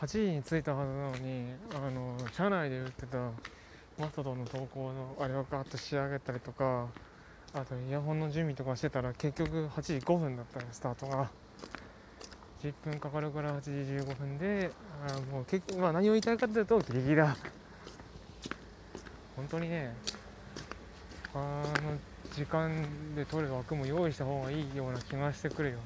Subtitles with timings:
[0.00, 3.18] 8時に着いたはずなのにあの車内で売ってた
[3.98, 6.86] マストドの投稿のあれをガーッと仕上げたりとか
[7.52, 11.30] あとイヤホンの準備とかしてたら結局8時5分だったねスタートが。
[12.62, 14.70] 10分かかるから8時15分で
[15.08, 17.34] あもう結局、まあ、何を言いたいかというとギリギリだ。
[19.34, 19.94] 本当にね
[21.32, 21.98] あの
[22.34, 22.70] 時間
[23.14, 25.78] で取れる枠も用意した方がいいような気がしてくるよ。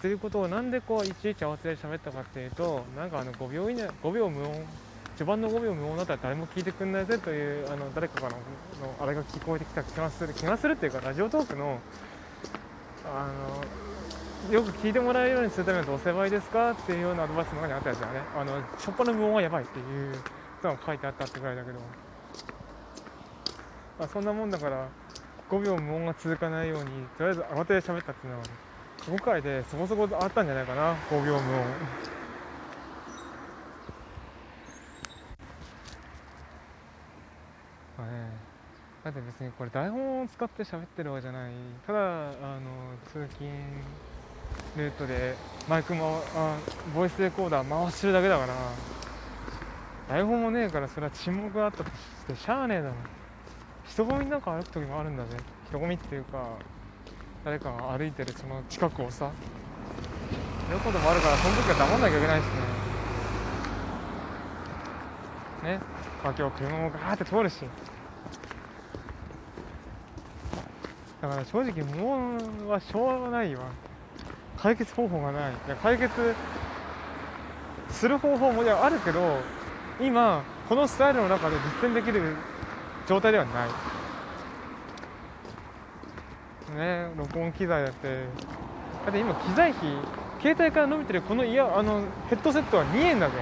[0.00, 4.64] ということをなんでこういちいち慌てて喋ったかっていうとなんかあの5秒以内5秒無音
[5.16, 8.38] 序盤の5秒無音だったら誰も聞いてくんないぜというあの誰かからの
[9.00, 11.80] あれが聞こえてきた気がする気がするっていうかラジオトークの
[13.04, 13.28] あ
[14.46, 18.20] のよく聞いてもらえるようにするためのどうすればいいですかっていうようなアドバイスの中にあったやつだね。
[18.36, 20.14] あの初っ端の無音はやばいっていう
[20.62, 21.80] のが書いてあったってぐらいだけど、
[23.98, 24.88] まあ、そんなもんだから
[25.50, 28.44] 5秒無音が続かないようにとりあえず慌てて喋ったっていうのは
[29.06, 31.42] 5回でそこそこあったんじゃないかな5秒無音
[37.96, 38.30] まあね
[39.04, 41.52] だって別にこれ台本を使って喋ってるわけじゃない。
[41.86, 43.50] ただあの通勤
[44.76, 45.34] ルートで
[45.68, 46.58] マイクもあ
[46.94, 48.54] ボイスレコーダー回してるだけだから。
[50.08, 51.94] 台本もねえからそれは沈黙があったとし
[52.26, 52.94] てしゃあねえだろ。
[53.86, 55.36] 人混みなんか歩く時もあるんだぜ。
[55.68, 56.56] 人混みっていうか。
[57.48, 59.30] 誰かが歩いてるその近くをさや
[60.74, 62.44] ることもあるからその時は黙んなきゃいけないし
[65.62, 65.72] ね。
[65.72, 65.80] ね。
[66.22, 67.64] まあ今日車もガーって通るし。
[71.22, 73.62] だから正直無音はしょうがないわ。
[74.58, 75.52] 解決方法がない。
[75.52, 76.34] いや解決
[77.88, 79.38] する方法もいやあるけど
[79.98, 82.36] 今このスタイルの中で実践できる
[83.06, 83.97] 状態ではない。
[86.74, 87.08] ね。
[87.16, 88.24] 録音機材だって。
[89.04, 89.80] だって今機材費
[90.40, 93.34] 携帯から伸びてるこのイヤあのヘッドセットは2円だぜ。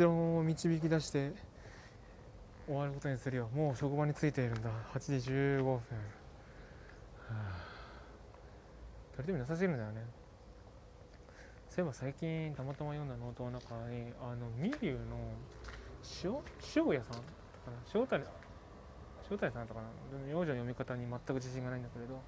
[0.00, 1.30] 結論を導き出して
[2.66, 3.50] 終わることにするよ。
[3.54, 4.70] もう職場に着いているんだ。
[4.94, 5.74] 8時15分。
[5.74, 5.80] は
[7.28, 7.36] あ。
[9.14, 10.00] それでもなさすぎるんだよね。
[11.68, 15.18] そういえば最近たまたま読んだノートの中にあのミリュウの
[16.24, 16.32] 塩？
[16.74, 17.16] 塩屋さん？
[17.16, 17.76] とかな？
[17.94, 18.24] 塩谷
[19.30, 20.18] 塩谷さんだったかな？
[20.24, 22.22] でも名字の読み方に全く自信がないんだけれど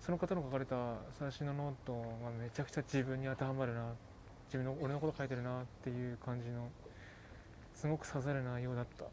[0.00, 3.84] その方の書かれた最新のノートがめちゃくちゃ自分に当てはまるな。
[4.46, 6.68] 自分の俺のこと書いてるなっていう感じの
[7.76, 9.04] すごく刺さる内容だった。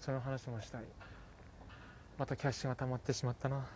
[0.00, 0.82] その話もしたい。
[2.18, 3.66] またキャッシュが溜まってしまったな。